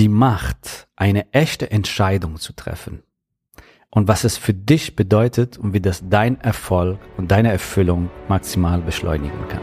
[0.00, 3.02] die Macht, eine echte Entscheidung zu treffen.
[3.90, 8.80] Und was es für dich bedeutet und wie das dein Erfolg und deine Erfüllung maximal
[8.80, 9.60] beschleunigen kann.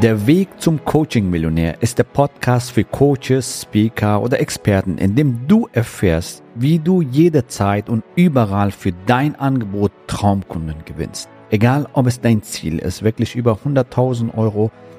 [0.00, 5.68] Der Weg zum Coaching-Millionär ist der Podcast für Coaches, Speaker oder Experten, in dem du
[5.72, 11.28] erfährst, wie du jederzeit und überall für dein Angebot Traumkunden gewinnst.
[11.50, 14.70] Egal, ob es dein Ziel ist, wirklich über 100.000 Euro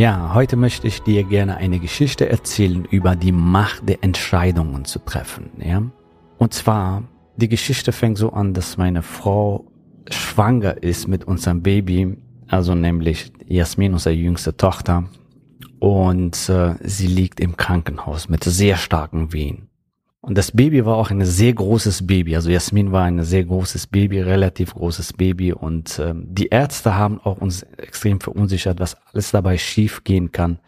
[0.00, 4.98] Ja, heute möchte ich dir gerne eine Geschichte erzählen über die Macht der Entscheidungen zu
[4.98, 5.50] treffen.
[5.62, 5.82] Ja?
[6.38, 7.02] Und zwar,
[7.36, 9.70] die Geschichte fängt so an, dass meine Frau
[10.08, 12.16] schwanger ist mit unserem Baby,
[12.48, 15.04] also nämlich Jasmin, unsere jüngste Tochter.
[15.80, 19.68] Und äh, sie liegt im Krankenhaus mit sehr starken Wehen.
[20.22, 22.36] Und das Baby war auch ein sehr großes Baby.
[22.36, 25.52] Also Jasmin war ein sehr großes Baby, relativ großes Baby.
[25.54, 30.58] Und ähm, die Ärzte haben auch uns extrem verunsichert, was alles dabei schief gehen kann,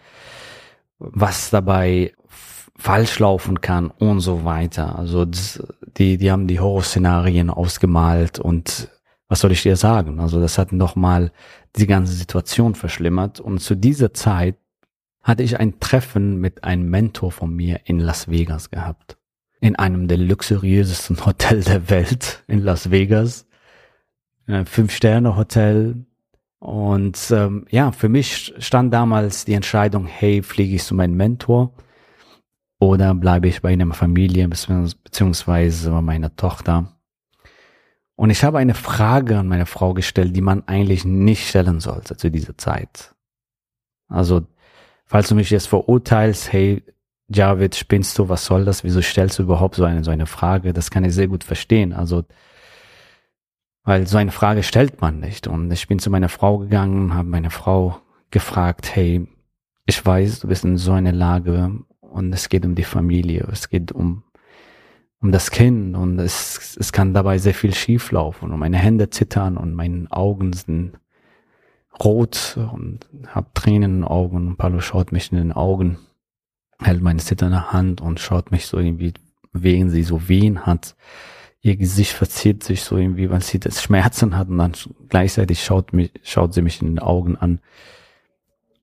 [0.98, 2.14] was dabei
[2.78, 4.98] falsch laufen kann und so weiter.
[4.98, 5.62] Also das,
[5.98, 8.88] die, die haben die Horrorszenarien ausgemalt und
[9.28, 10.18] was soll ich dir sagen?
[10.18, 11.30] Also das hat nochmal
[11.76, 13.38] die ganze Situation verschlimmert.
[13.38, 14.56] Und zu dieser Zeit
[15.22, 19.18] hatte ich ein Treffen mit einem Mentor von mir in Las Vegas gehabt
[19.62, 23.46] in einem der luxuriösesten Hotels der Welt in Las Vegas.
[24.46, 26.04] Ein Fünf-Sterne-Hotel.
[26.58, 31.72] Und ähm, ja, für mich stand damals die Entscheidung, hey, fliege ich zu meinem Mentor
[32.80, 36.96] oder bleibe ich bei einer Familie beziehungsweise bei meiner Tochter.
[38.16, 42.16] Und ich habe eine Frage an meine Frau gestellt, die man eigentlich nicht stellen sollte
[42.16, 43.14] zu dieser Zeit.
[44.08, 44.46] Also,
[45.04, 46.82] falls du mich jetzt verurteilst, hey,
[47.34, 48.84] Javid, spinnst du, was soll das?
[48.84, 50.72] Wieso stellst du überhaupt so eine, so eine Frage?
[50.72, 51.92] Das kann ich sehr gut verstehen.
[51.92, 52.24] Also,
[53.84, 55.46] weil so eine Frage stellt man nicht.
[55.46, 58.00] Und ich bin zu meiner Frau gegangen, habe meine Frau
[58.30, 59.26] gefragt, hey,
[59.86, 63.68] ich weiß, du bist in so einer Lage und es geht um die Familie, es
[63.68, 64.22] geht um,
[65.20, 69.56] um das Kind und es, es kann dabei sehr viel schieflaufen und meine Hände zittern
[69.56, 70.92] und meine Augen sind
[72.02, 75.98] rot und hab Tränen in den Augen und Paulo schaut mich in den Augen
[76.84, 79.14] hält meine zitternde Hand und schaut mich so irgendwie,
[79.52, 80.96] wegen sie so wehen hat.
[81.60, 84.72] Ihr Gesicht verzieht sich so irgendwie, weil sie das Schmerzen hat und dann
[85.08, 87.60] gleichzeitig schaut mich, schaut sie mich in den Augen an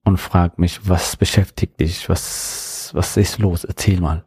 [0.04, 2.08] und fragt mich, was beschäftigt dich?
[2.08, 3.64] Was, was ist los?
[3.64, 4.24] Erzähl mal.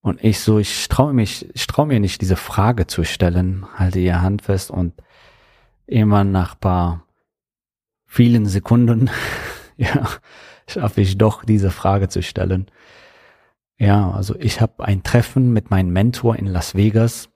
[0.00, 4.00] Und ich so, ich traue mich, ich traue mir nicht, diese Frage zu stellen, halte
[4.00, 4.94] ihr Hand fest und
[5.86, 7.06] immer nach paar
[8.06, 9.10] vielen Sekunden,
[9.76, 10.08] ja,
[10.66, 12.66] schaffe ich doch, diese Frage zu stellen.
[13.78, 17.30] Ja, also ich habe ein Treffen mit meinem Mentor in Las Vegas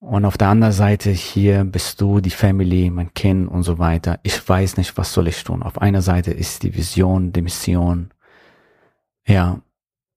[0.00, 4.20] und auf der anderen Seite hier bist du, die Family, mein Kind und so weiter.
[4.22, 5.62] Ich weiß nicht, was soll ich tun.
[5.62, 8.10] Auf einer Seite ist die Vision, die Mission,
[9.26, 9.60] ja,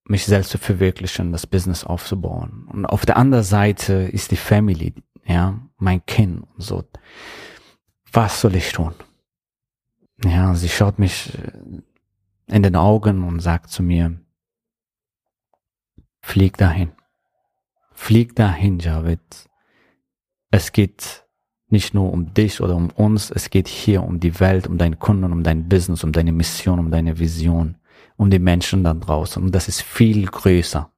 [0.05, 2.67] mich selbst zu verwirklichen, das Business aufzubauen.
[2.71, 4.93] Und auf der anderen Seite ist die Family,
[5.25, 6.83] ja, mein Kind und so.
[8.11, 8.93] Was soll ich tun?
[10.23, 11.31] Ja, sie schaut mich
[12.47, 14.20] in den Augen und sagt zu mir,
[16.21, 16.91] Flieg dahin.
[17.93, 19.19] Flieg dahin, Javid.
[20.49, 21.25] Es geht
[21.69, 24.99] nicht nur um dich oder um uns, es geht hier um die Welt, um deinen
[24.99, 27.77] Kunden, um dein Business, um deine Mission, um deine Vision,
[28.17, 29.41] um die Menschen da draußen.
[29.41, 30.91] Und das ist viel größer.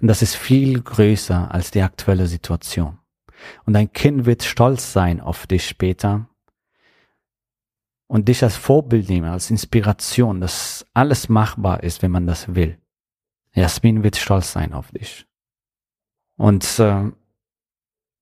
[0.00, 2.98] Und das ist viel größer als die aktuelle Situation.
[3.64, 6.28] Und dein Kind wird stolz sein auf dich später
[8.06, 12.78] und dich als Vorbild nehmen, als Inspiration, dass alles machbar ist, wenn man das will.
[13.54, 15.26] Jasmin wird stolz sein auf dich.
[16.36, 17.10] Und äh,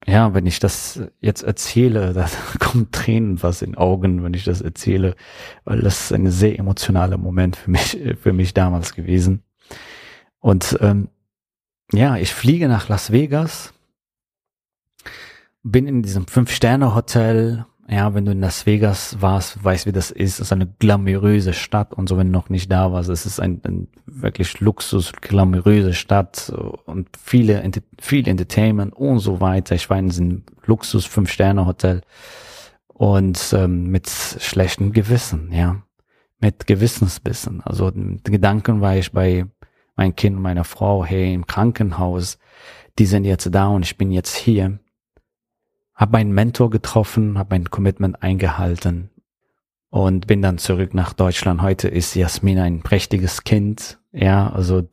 [0.07, 4.61] ja, wenn ich das jetzt erzähle, da kommt Tränen was in Augen, wenn ich das
[4.61, 5.17] erzähle,
[5.65, 9.43] weil das ist ein sehr emotionaler Moment für mich, für mich damals gewesen.
[10.39, 11.09] Und ähm,
[11.93, 13.73] ja, ich fliege nach Las Vegas,
[15.63, 20.35] bin in diesem Fünf-Sterne-Hotel, ja, wenn du in Las Vegas warst, weißt wie das ist.
[20.35, 23.41] Es ist eine glamouröse Stadt und so, wenn du noch nicht da warst, es ist
[23.41, 26.53] ein, ein wirklich Luxus, glamouröse Stadt
[26.87, 27.63] und viele,
[28.01, 29.75] viel Entertainment und so weiter.
[29.75, 32.03] Ich war in diesem Luxus Fünf-Sterne-Hotel
[32.87, 35.83] und ähm, mit schlechtem Gewissen, ja,
[36.41, 37.63] mit Gewissensbissen.
[37.63, 39.47] Also mit Gedanken war ich bei
[39.97, 42.39] mein Kind, meine Frau, hey, im Krankenhaus,
[42.99, 44.79] die sind jetzt da und ich bin jetzt hier.
[45.95, 49.11] Hab meinen Mentor getroffen, habe mein Commitment eingehalten
[49.91, 51.61] und bin dann zurück nach Deutschland.
[51.61, 54.89] Heute ist Jasmin ein prächtiges Kind, ja, also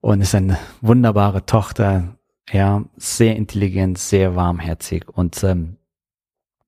[0.00, 2.16] und ist eine wunderbare Tochter,
[2.50, 5.76] ja, sehr intelligent, sehr warmherzig und ähm,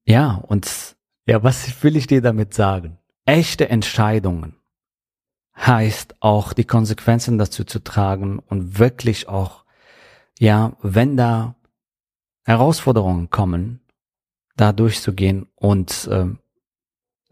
[0.04, 0.96] ja, und
[1.26, 2.98] ja, was will ich dir damit sagen?
[3.24, 4.56] Echte Entscheidungen
[5.56, 9.64] heißt auch die Konsequenzen dazu zu tragen und wirklich auch,
[10.38, 11.54] ja, wenn da
[12.48, 13.80] Herausforderungen kommen,
[14.56, 16.26] da durchzugehen und äh,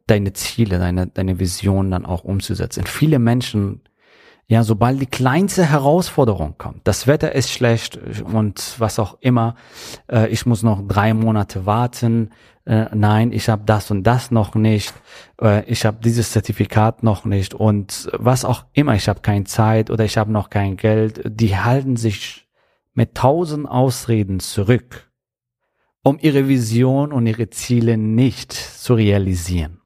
[0.07, 2.85] deine Ziele, deine, deine Vision dann auch umzusetzen.
[2.85, 3.81] Viele Menschen
[4.49, 7.99] ja, sobald die kleinste Herausforderung kommt, das Wetter ist schlecht
[8.33, 9.57] und was auch immer,
[10.09, 12.31] äh, ich muss noch drei Monate warten,
[12.65, 14.95] äh, nein, ich habe das und das noch nicht,
[15.41, 19.91] äh, ich habe dieses Zertifikat noch nicht und was auch immer, ich habe keine Zeit
[19.91, 22.47] oder ich habe noch kein Geld, die halten sich
[22.95, 25.06] mit tausend Ausreden zurück,
[26.07, 29.81] um ihre Vision und ihre Ziele nicht zu realisieren.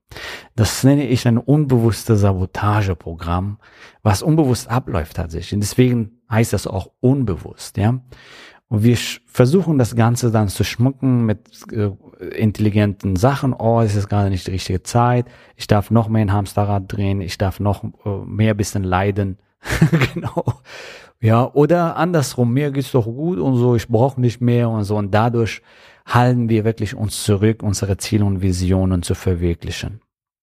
[0.55, 3.56] Das nenne ich ein unbewusstes Sabotageprogramm,
[4.02, 5.55] was unbewusst abläuft tatsächlich.
[5.55, 8.00] Und deswegen heißt das auch unbewusst, ja.
[8.69, 11.88] Und wir versuchen das Ganze dann zu schmucken mit äh,
[12.37, 13.55] intelligenten Sachen.
[13.55, 15.25] Oh, es ist gerade nicht die richtige Zeit.
[15.56, 17.23] Ich darf noch mehr ein Hamsterrad drehen.
[17.23, 19.38] Ich darf noch äh, mehr bisschen leiden.
[20.14, 20.44] genau.
[21.22, 22.52] Ja, oder andersrum.
[22.52, 23.76] Mir geht's doch gut und so.
[23.76, 24.96] Ich brauche nicht mehr und so.
[24.96, 25.62] Und dadurch
[26.06, 30.00] halten wir wirklich uns zurück, unsere Ziele und Visionen zu verwirklichen.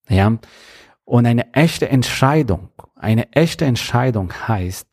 [0.08, 0.38] Ja.
[1.04, 4.88] Und eine echte Entscheidung, eine echte Entscheidung heißt,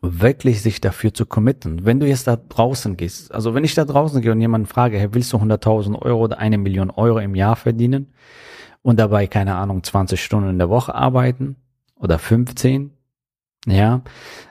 [0.00, 1.84] wirklich sich dafür zu committen.
[1.84, 4.98] Wenn du jetzt da draußen gehst, also wenn ich da draußen gehe und jemanden frage,
[4.98, 8.12] hey, willst du 100.000 Euro oder eine Million Euro im Jahr verdienen
[8.82, 11.56] und dabei, keine Ahnung, 20 Stunden in der Woche arbeiten
[11.96, 12.92] oder 15,
[13.70, 14.02] ja,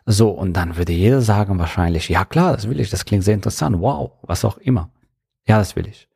[0.06, 3.34] so, und dann würde jeder sagen wahrscheinlich, ja klar, das will ich, das klingt sehr
[3.34, 4.90] interessant, wow, was auch immer.
[5.48, 6.08] Ja, das will ich.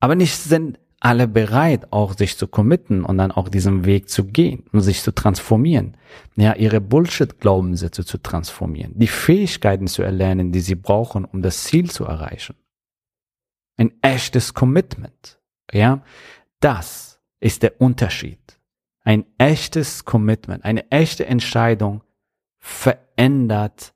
[0.00, 4.24] Aber nicht sind alle bereit, auch sich zu committen und dann auch diesen Weg zu
[4.24, 5.96] gehen und sich zu transformieren.
[6.36, 11.90] Ja, ihre Bullshit-Glaubenssätze zu transformieren, die Fähigkeiten zu erlernen, die sie brauchen, um das Ziel
[11.90, 12.56] zu erreichen.
[13.78, 15.40] Ein echtes Commitment.
[15.72, 16.02] Ja,
[16.60, 18.60] das ist der Unterschied.
[19.02, 22.02] Ein echtes Commitment, eine echte Entscheidung
[22.60, 23.94] verändert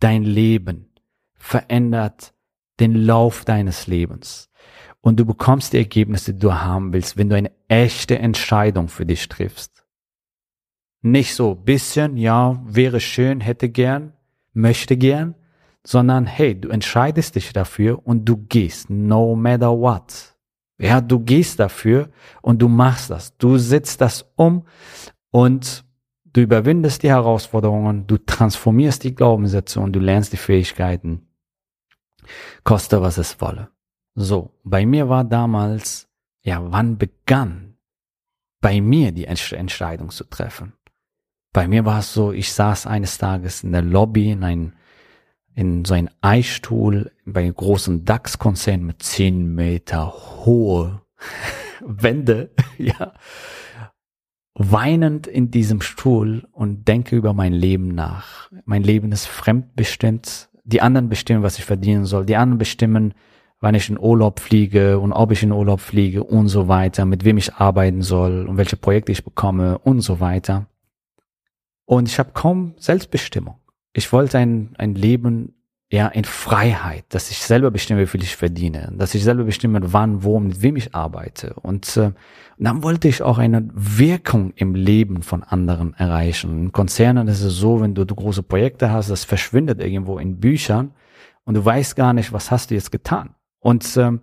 [0.00, 0.90] dein Leben,
[1.34, 2.34] verändert
[2.80, 4.50] den Lauf deines Lebens.
[5.00, 9.06] Und du bekommst die Ergebnisse, die du haben willst, wenn du eine echte Entscheidung für
[9.06, 9.84] dich triffst.
[11.02, 14.14] Nicht so bisschen, ja, wäre schön, hätte gern,
[14.52, 15.36] möchte gern,
[15.84, 20.36] sondern hey, du entscheidest dich dafür und du gehst, no matter what.
[20.78, 22.10] Ja, du gehst dafür
[22.42, 23.36] und du machst das.
[23.36, 24.64] Du setzt das um
[25.30, 25.84] und
[26.38, 31.26] du überwindest die Herausforderungen, du transformierst die Glaubenssätze und du lernst die Fähigkeiten,
[32.62, 33.70] koste was es wolle.
[34.14, 36.08] So, bei mir war damals,
[36.42, 37.74] ja, wann begann
[38.60, 40.74] bei mir die Entscheidung zu treffen?
[41.52, 44.74] Bei mir war es so, ich saß eines Tages in der Lobby in ein,
[45.56, 50.12] in so ein Eisstuhl bei einem großen DAX-Konzern mit zehn Meter
[50.44, 51.02] hohe
[51.80, 53.14] Wände, ja,
[54.58, 58.50] weinend in diesem Stuhl und denke über mein Leben nach.
[58.64, 62.26] Mein Leben ist fremdbestimmt die anderen bestimmen, was ich verdienen soll.
[62.26, 63.14] Die anderen bestimmen,
[63.60, 67.24] wann ich in Urlaub fliege und ob ich in Urlaub fliege und so weiter, mit
[67.24, 70.66] wem ich arbeiten soll und welche Projekte ich bekomme und so weiter.
[71.86, 73.56] Und ich habe kaum Selbstbestimmung.
[73.94, 75.54] Ich wollte ein, ein Leben
[75.90, 79.80] ja in Freiheit, dass ich selber bestimme, wie viel ich verdiene, dass ich selber bestimme,
[79.92, 81.54] wann, wo, mit wem ich arbeite.
[81.54, 82.12] Und, äh,
[82.58, 86.64] dann wollte ich auch eine Wirkung im Leben von anderen erreichen.
[86.64, 90.40] In Konzernen ist es so, wenn du, du große Projekte hast, das verschwindet irgendwo in
[90.40, 90.92] Büchern
[91.44, 93.34] und du weißt gar nicht, was hast du jetzt getan.
[93.60, 94.22] Und ähm,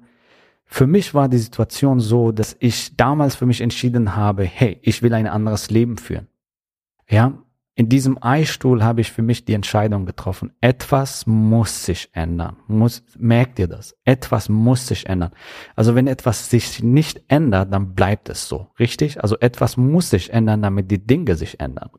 [0.66, 5.02] für mich war die Situation so, dass ich damals für mich entschieden habe, hey, ich
[5.02, 6.28] will ein anderes Leben führen.
[7.08, 7.34] Ja,
[7.78, 10.54] in diesem Eisstuhl habe ich für mich die Entscheidung getroffen.
[10.62, 12.56] Etwas muss sich ändern.
[12.68, 13.98] Muss, merkt ihr das?
[14.06, 15.32] Etwas muss sich ändern.
[15.76, 18.68] Also wenn etwas sich nicht ändert, dann bleibt es so.
[18.80, 19.22] Richtig?
[19.22, 21.90] Also etwas muss sich ändern, damit die Dinge sich ändern.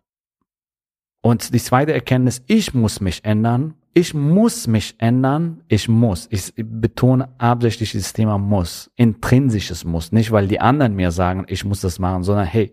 [1.21, 3.75] Und die zweite Erkenntnis, ich muss mich ändern.
[3.93, 5.63] Ich muss mich ändern.
[5.69, 6.27] Ich muss.
[6.31, 8.91] Ich betone absichtlich dieses Thema muss.
[8.95, 10.11] Intrinsisches muss.
[10.11, 12.73] Nicht, weil die anderen mir sagen, ich muss das machen, sondern hey,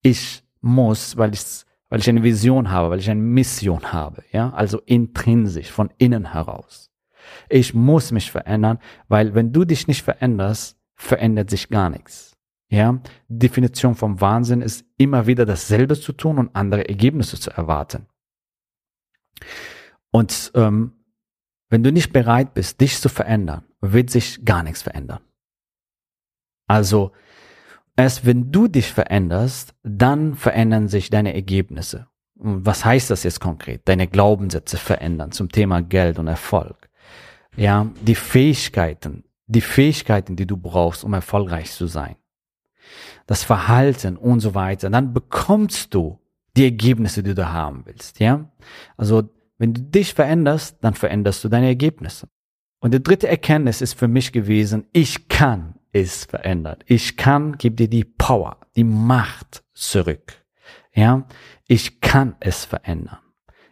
[0.00, 1.40] ich muss, weil ich
[1.88, 6.32] weil ich eine Vision habe, weil ich eine Mission habe, ja, also intrinsisch, von innen
[6.32, 6.90] heraus.
[7.48, 8.78] Ich muss mich verändern,
[9.08, 12.36] weil wenn du dich nicht veränderst, verändert sich gar nichts.
[12.70, 18.06] Ja, Definition vom Wahnsinn ist immer wieder dasselbe zu tun und andere Ergebnisse zu erwarten.
[20.10, 20.92] Und ähm,
[21.70, 25.20] wenn du nicht bereit bist, dich zu verändern, wird sich gar nichts verändern.
[26.66, 27.12] Also
[27.98, 32.06] erst wenn du dich veränderst, dann verändern sich deine Ergebnisse.
[32.36, 33.82] Was heißt das jetzt konkret?
[33.86, 36.88] Deine Glaubenssätze verändern zum Thema Geld und Erfolg.
[37.56, 42.14] Ja, die Fähigkeiten, die Fähigkeiten, die du brauchst, um erfolgreich zu sein.
[43.26, 44.88] Das Verhalten und so weiter.
[44.88, 46.20] Dann bekommst du
[46.56, 48.20] die Ergebnisse, die du haben willst.
[48.20, 48.48] Ja,
[48.96, 49.28] also
[49.58, 52.28] wenn du dich veränderst, dann veränderst du deine Ergebnisse.
[52.78, 56.78] Und die dritte Erkenntnis ist für mich gewesen, ich kann es verändern.
[56.86, 60.44] Ich kann, gib dir die Power, die Macht zurück.
[60.92, 61.26] Ja,
[61.66, 63.18] ich kann es verändern.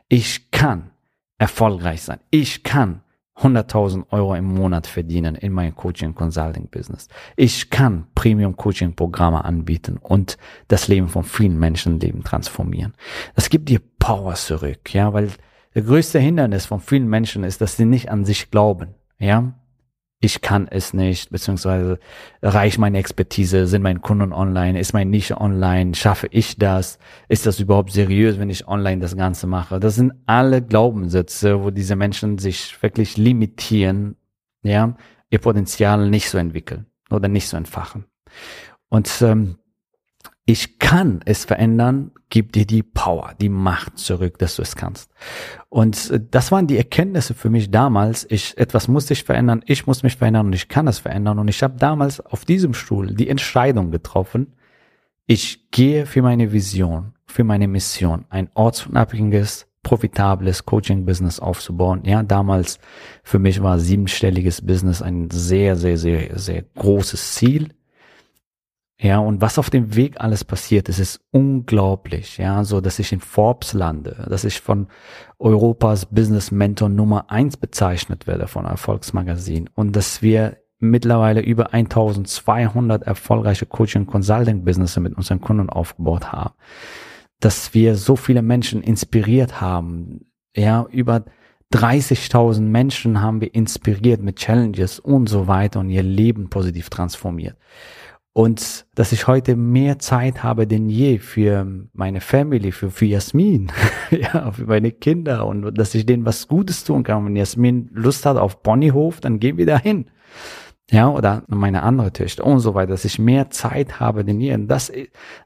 [0.09, 0.91] Ich kann
[1.39, 2.21] erfolgreich sein.
[2.31, 3.03] Ich kann
[3.39, 7.09] 100.000 Euro im Monat verdienen in meinem Coaching Consulting Business.
[7.37, 12.95] Ich kann Premium Coaching Programme anbieten und das Leben von vielen Menschenleben transformieren.
[13.35, 15.31] Das gibt dir Power zurück, ja, weil
[15.75, 19.53] der größte Hindernis von vielen Menschen ist, dass sie nicht an sich glauben, ja
[20.21, 21.99] ich kann es nicht, beziehungsweise
[22.41, 27.45] reicht meine Expertise, sind meine Kunden online, ist meine Nische online, schaffe ich das, ist
[27.45, 29.79] das überhaupt seriös, wenn ich online das Ganze mache?
[29.79, 34.17] Das sind alle Glaubenssätze, wo diese Menschen sich wirklich limitieren,
[34.63, 34.97] ja,
[35.29, 38.07] ihr Potenzial nicht so entwickeln oder nicht so entfachen.
[38.89, 39.59] Und ähm,
[40.49, 45.11] ich kann es verändern, gib dir die Power, die Macht zurück, dass du es kannst.
[45.69, 48.25] Und äh, das waren die Erkenntnisse für mich damals.
[48.31, 51.41] Ich, etwas muss sich verändern, ich muss mich verändern und ich kann es verändern.
[51.41, 54.55] Und ich habe damals auf diesem Stuhl die Entscheidung getroffen,
[55.27, 62.03] ich gehe für meine Vision, für meine Mission, ein ortsunabhängiges, profitables Coaching-Business aufzubauen.
[62.05, 62.79] Ja, damals
[63.25, 67.71] für mich war siebenstelliges Business ein sehr, sehr, sehr, sehr großes Ziel.
[68.99, 72.39] Ja, und was auf dem Weg alles passiert, ist, ist unglaublich.
[72.39, 74.87] Ja, so, dass ich in Forbes lande, dass ich von
[75.39, 83.03] Europas Business Mentor Nummer eins bezeichnet werde von Erfolgsmagazin und dass wir mittlerweile über 1200
[83.03, 86.55] erfolgreiche Coaching Consulting Business mit unseren Kunden aufgebaut haben.
[87.39, 90.31] Dass wir so viele Menschen inspiriert haben.
[90.55, 91.27] Ja, über
[91.75, 97.57] 30.000 Menschen haben wir inspiriert mit Challenges und so weiter und ihr Leben positiv transformiert
[98.37, 103.73] und dass ich heute mehr Zeit habe denn je für meine Family, für, für Jasmin,
[104.11, 107.25] ja, für meine Kinder und dass ich denen was Gutes tun kann.
[107.25, 110.11] Wenn Jasmin Lust hat auf Ponyhof, dann gehen wir dahin.
[110.91, 114.53] Ja, oder meine andere Töchter und so weiter, dass ich mehr Zeit habe denn je.
[114.53, 114.93] Und das,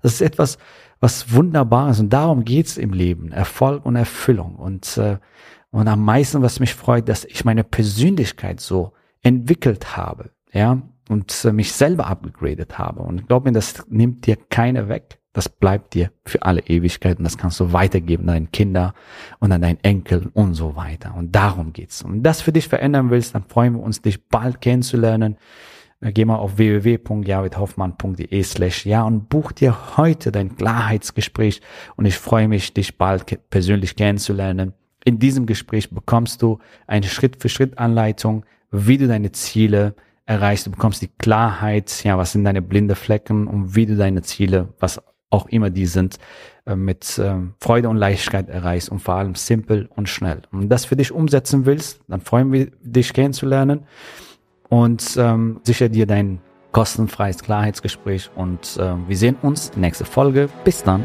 [0.03, 0.59] das ist etwas,
[0.99, 3.31] was Wunderbares und darum geht's im Leben.
[3.31, 4.57] Erfolg und Erfüllung.
[4.57, 5.19] Und, äh,
[5.71, 10.33] und am meisten, was mich freut, dass ich meine Persönlichkeit so entwickelt habe.
[10.53, 13.01] Ja, und äh, mich selber abgegradet habe.
[13.01, 15.19] Und glaub mir, das nimmt dir keiner weg.
[15.33, 18.95] Das bleibt dir für alle Ewigkeit und das kannst du weitergeben an deine Kinder
[19.39, 21.15] und an deinen Enkel und so weiter.
[21.15, 22.03] Und darum geht's.
[22.03, 25.37] Und das für dich verändern willst, dann freuen wir uns, dich bald kennenzulernen.
[26.01, 31.61] Äh, geh mal auf www.javidhoffmann.de slash ja und buch dir heute dein Klarheitsgespräch
[31.97, 34.75] und ich freue mich, dich bald persönlich kennenzulernen.
[35.05, 39.95] In diesem Gespräch bekommst du eine Schritt-für-Schritt-Anleitung, wie du deine Ziele
[40.31, 44.23] erreichst, du bekommst die Klarheit, ja, was sind deine blinde Flecken und wie du deine
[44.23, 46.19] Ziele, was auch immer die sind,
[46.67, 50.43] äh, mit äh, Freude und Leichtigkeit erreichst und vor allem simpel und schnell.
[50.53, 53.87] Und das für dich umsetzen willst, dann freuen wir dich kennenzulernen
[54.69, 60.49] und ähm, sicher dir dein kostenfreies Klarheitsgespräch und äh, wir sehen uns nächste Folge.
[60.65, 61.05] Bis dann.